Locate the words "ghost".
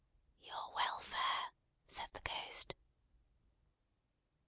2.21-2.73